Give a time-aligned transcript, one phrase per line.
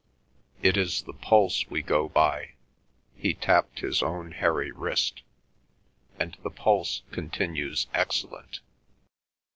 [0.63, 2.55] It is the pulse we go by"
[3.15, 5.21] (he tapped his own hairy wrist),
[6.19, 8.61] "and the pulse continues excellent."